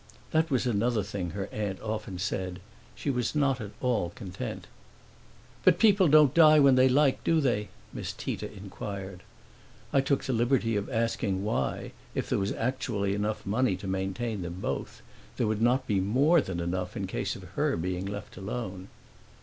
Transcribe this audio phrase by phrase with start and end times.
[0.31, 2.59] That was another thing her aunt often said
[2.95, 4.65] she was not at all content.
[5.63, 9.21] "But people don't die when they like, do they?" Miss Tita inquired.
[9.93, 14.41] I took the liberty of asking why, if there was actually enough money to maintain
[14.41, 15.05] both of them,
[15.37, 18.87] there would not be more than enough in case of her being left alone.